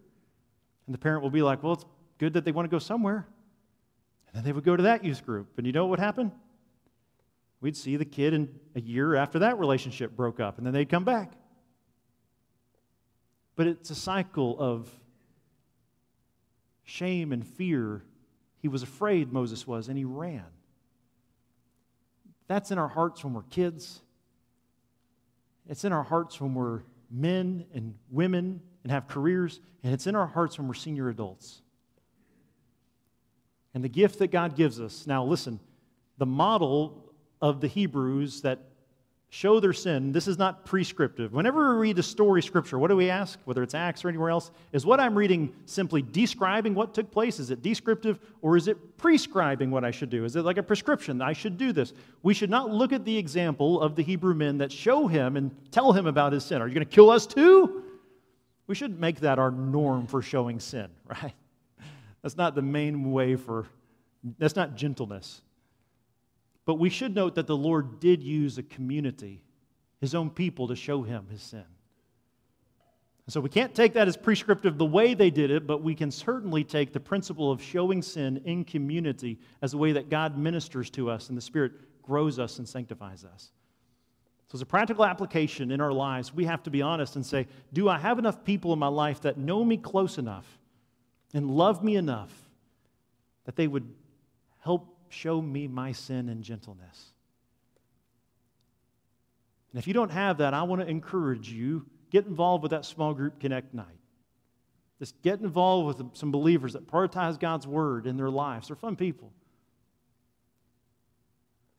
[0.87, 1.85] And the parent will be like, Well, it's
[2.21, 3.27] good that they want to go somewhere.
[4.27, 5.57] And then they would go to that youth group.
[5.57, 6.31] And you know what would happen?
[7.61, 10.87] We'd see the kid in a year after that relationship broke up, and then they'd
[10.87, 11.33] come back.
[13.55, 14.87] But it's a cycle of
[16.83, 18.03] shame and fear.
[18.59, 20.45] He was afraid, Moses was, and he ran.
[22.47, 23.99] That's in our hearts when we're kids.
[25.67, 30.15] It's in our hearts when we're men and women and have careers, and it's in
[30.15, 31.63] our hearts when we're senior adults.
[33.73, 35.59] And the gift that God gives us, now listen,
[36.17, 38.59] the model of the Hebrews that
[39.33, 41.31] show their sin, this is not prescriptive.
[41.31, 44.29] Whenever we read a story scripture, what do we ask, whether it's Acts or anywhere
[44.29, 44.51] else?
[44.73, 47.39] Is what I'm reading simply describing what took place?
[47.39, 50.25] Is it descriptive or is it prescribing what I should do?
[50.25, 51.21] Is it like a prescription?
[51.21, 51.93] I should do this.
[52.23, 55.49] We should not look at the example of the Hebrew men that show him and
[55.71, 56.61] tell him about his sin.
[56.61, 57.83] Are you going to kill us too?
[58.67, 61.33] We should make that our norm for showing sin, right?
[62.21, 63.67] That's not the main way for,
[64.37, 65.41] that's not gentleness.
[66.65, 69.43] But we should note that the Lord did use a community,
[69.99, 71.65] his own people, to show him his sin.
[73.27, 76.11] So we can't take that as prescriptive the way they did it, but we can
[76.11, 80.89] certainly take the principle of showing sin in community as a way that God ministers
[80.91, 83.53] to us and the Spirit grows us and sanctifies us.
[84.47, 87.47] So, as a practical application in our lives, we have to be honest and say,
[87.71, 90.59] Do I have enough people in my life that know me close enough
[91.33, 92.31] and love me enough
[93.45, 93.89] that they would
[94.59, 97.11] help show me my sin and gentleness.
[99.71, 102.85] And if you don't have that, I want to encourage you get involved with that
[102.85, 103.85] small group connect night.
[104.99, 108.67] Just get involved with some believers that prioritize God's word in their lives.
[108.67, 109.31] They're fun people.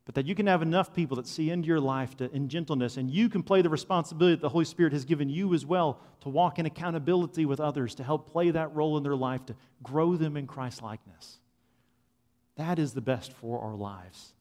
[0.05, 2.97] But that you can have enough people that see into your life to, in gentleness,
[2.97, 6.01] and you can play the responsibility that the Holy Spirit has given you as well
[6.23, 9.55] to walk in accountability with others, to help play that role in their life, to
[9.83, 11.39] grow them in Christ likeness.
[12.57, 14.35] That is the best for our lives.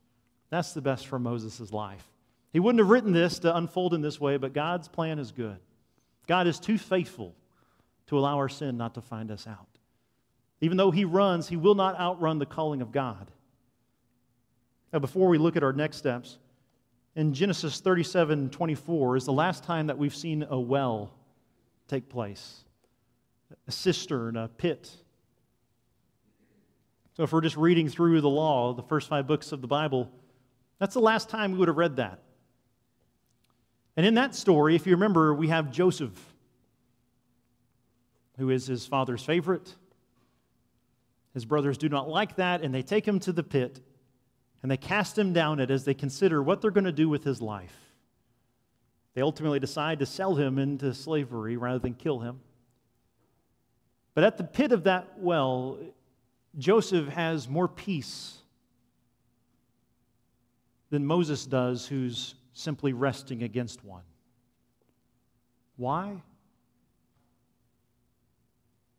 [0.49, 2.07] That's the best for Moses' life.
[2.51, 5.59] He wouldn't have written this to unfold in this way, but God's plan is good.
[6.27, 7.35] God is too faithful
[8.07, 9.67] to allow our sin not to find us out.
[10.59, 13.31] Even though he runs, he will not outrun the calling of God.
[14.93, 16.37] Now, before we look at our next steps,
[17.15, 21.13] in Genesis 37 24 is the last time that we've seen a well
[21.87, 22.63] take place
[23.67, 24.89] a cistern, a pit,
[27.21, 30.09] so if we're just reading through the law, the first five books of the Bible,
[30.79, 32.19] that's the last time we would have read that.
[33.97, 36.19] And in that story, if you remember, we have Joseph.
[38.37, 39.75] who is his father's favorite.
[41.33, 43.81] His brothers do not like that, and they take him to the pit
[44.61, 47.23] and they cast him down it as they consider what they're going to do with
[47.23, 47.75] his life.
[49.13, 52.39] They ultimately decide to sell him into slavery rather than kill him.
[54.13, 55.79] But at the pit of that well,
[56.57, 58.37] Joseph has more peace
[60.89, 64.03] than Moses does, who's simply resting against one.
[65.77, 66.21] Why?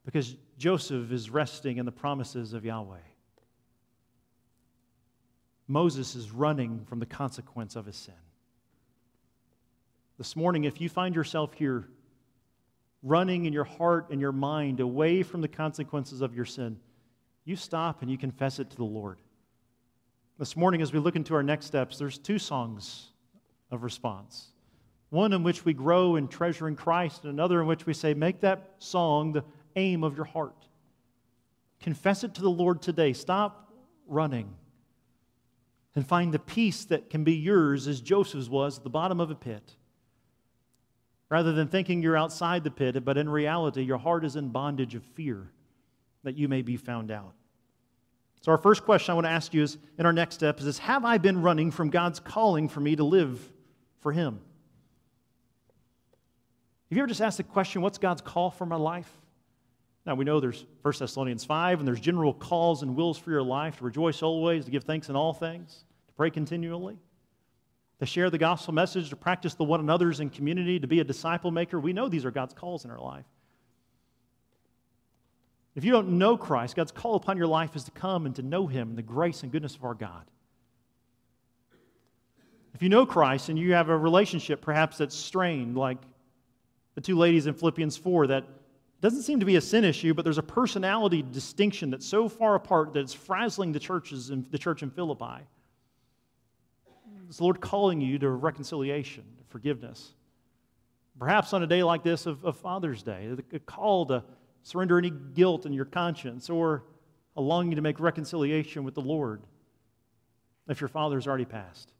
[0.05, 2.97] Because Joseph is resting in the promises of Yahweh.
[5.69, 8.15] Moses is running from the consequence of his sin.
[10.19, 11.89] This morning, if you find yourself here
[13.03, 16.79] running in your heart and your mind away from the consequences of your sin,
[17.45, 19.19] you stop and you confess it to the Lord.
[20.39, 23.09] This morning, as we look into our next steps, there's two songs
[23.71, 24.53] of response.
[25.11, 28.41] One in which we grow in treasuring Christ, and another in which we say, Make
[28.41, 29.45] that song the
[29.77, 30.67] aim of your heart.
[31.81, 33.13] Confess it to the Lord today.
[33.13, 33.73] Stop
[34.07, 34.55] running
[35.95, 39.31] and find the peace that can be yours as Joseph's was at the bottom of
[39.31, 39.77] a pit.
[41.29, 44.95] Rather than thinking you're outside the pit, but in reality, your heart is in bondage
[44.95, 45.51] of fear
[46.25, 47.35] that you may be found out.
[48.43, 50.67] So, our first question I want to ask you is in our next step is
[50.67, 53.41] this Have I been running from God's calling for me to live
[54.01, 54.41] for Him?
[56.91, 59.11] Have you ever just asked the question, What's God's call for my life?
[60.05, 63.43] Now, we know there's 1 Thessalonians 5, and there's general calls and wills for your
[63.43, 66.99] life to rejoice always, to give thanks in all things, to pray continually,
[68.01, 71.05] to share the gospel message, to practice the one another's in community, to be a
[71.05, 71.79] disciple maker.
[71.79, 73.27] We know these are God's calls in our life.
[75.77, 78.43] If you don't know Christ, God's call upon your life is to come and to
[78.43, 80.25] know Him and the grace and goodness of our God.
[82.75, 85.99] If you know Christ and you have a relationship perhaps that's strained, like
[86.95, 88.45] the two ladies in Philippians 4, that
[89.03, 92.55] doesn't seem to be a sin issue, but there's a personality distinction that's so far
[92.55, 95.43] apart that it's frazzling the churches in the church in Philippi.
[97.29, 100.15] Is the Lord calling you to reconciliation, to forgiveness?
[101.19, 104.23] Perhaps on a day like this of, of Father's Day, a call to
[104.63, 106.85] surrender any guilt in your conscience, or
[107.37, 109.43] a longing to make reconciliation with the Lord
[110.69, 111.93] if your father's already passed.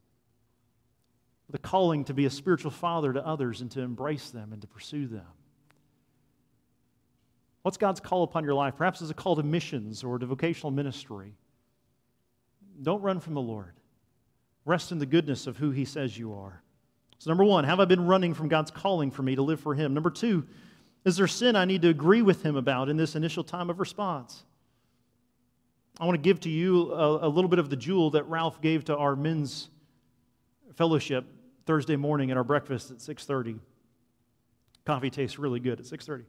[1.49, 4.67] The calling to be a spiritual father to others and to embrace them and to
[4.67, 5.25] pursue them.
[7.63, 8.75] What's God's call upon your life?
[8.77, 11.33] Perhaps it's a call to missions or to vocational ministry.
[12.81, 13.73] Don't run from the Lord.
[14.65, 16.61] Rest in the goodness of who He says you are.
[17.19, 19.73] So, number one, have I been running from God's calling for me to live for
[19.73, 19.93] Him?
[19.93, 20.45] Number two,
[21.05, 23.79] is there sin I need to agree with him about in this initial time of
[23.79, 24.43] response?
[25.99, 28.61] I want to give to you a, a, little bit of the jewel that Ralph
[28.61, 29.69] gave to our men's
[30.75, 31.25] fellowship
[31.65, 33.59] Thursday morning at our breakfast at 6:30.
[34.85, 36.23] Coffee tastes really good at 6:30.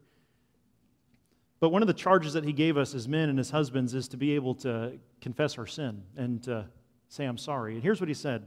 [1.64, 4.06] But one of the charges that he gave us as men and as husbands is
[4.08, 6.66] to be able to confess our sin and to
[7.08, 7.72] say I'm sorry.
[7.72, 8.46] And here's what he said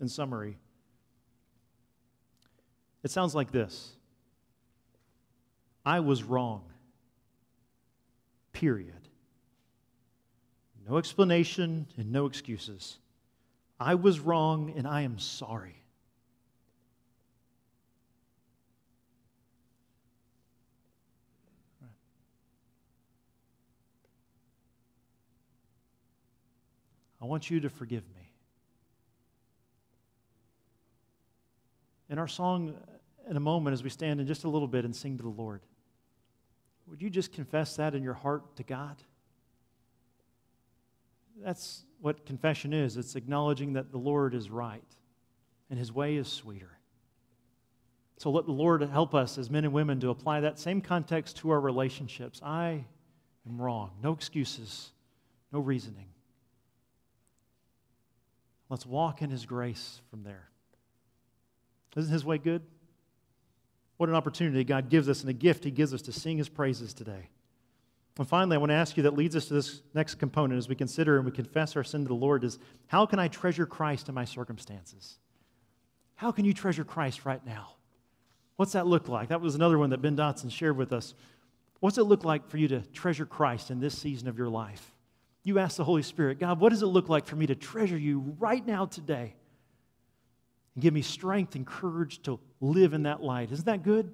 [0.00, 0.56] in summary.
[3.02, 3.90] It sounds like this.
[5.84, 6.64] I was wrong.
[8.54, 9.10] Period.
[10.88, 12.96] No explanation and no excuses.
[13.78, 15.82] I was wrong and I am sorry.
[27.26, 28.30] I want you to forgive me.
[32.08, 32.76] In our song,
[33.28, 35.28] in a moment, as we stand in just a little bit and sing to the
[35.28, 35.62] Lord.
[36.86, 38.94] Would you just confess that in your heart to God?
[41.42, 44.94] That's what confession is it's acknowledging that the Lord is right
[45.68, 46.78] and his way is sweeter.
[48.18, 51.38] So let the Lord help us as men and women to apply that same context
[51.38, 52.40] to our relationships.
[52.40, 52.84] I
[53.48, 53.90] am wrong.
[54.00, 54.92] No excuses,
[55.52, 56.06] no reasoning.
[58.68, 60.48] Let's walk in his grace from there.
[61.96, 62.62] Isn't his way good?
[63.96, 66.48] What an opportunity God gives us and a gift He gives us to sing His
[66.48, 67.30] praises today.
[68.18, 70.68] And finally, I want to ask you that leads us to this next component as
[70.68, 73.66] we consider and we confess our sin to the Lord is how can I treasure
[73.66, 75.18] Christ in my circumstances?
[76.14, 77.72] How can you treasure Christ right now?
[78.56, 79.28] What's that look like?
[79.28, 81.14] That was another one that Ben Dotson shared with us.
[81.80, 84.94] What's it look like for you to treasure Christ in this season of your life?
[85.46, 87.96] You ask the Holy Spirit, God, what does it look like for me to treasure
[87.96, 89.34] you right now today?
[90.76, 93.50] and give me strength and courage to live in that light.
[93.50, 94.12] Isn't that good?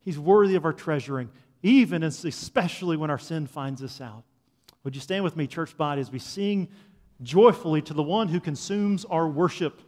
[0.00, 1.28] He's worthy of our treasuring,
[1.62, 4.24] even and especially when our sin finds us out.
[4.82, 6.68] Would you stand with me, church body, as we sing
[7.22, 9.82] joyfully to the one who consumes our worship?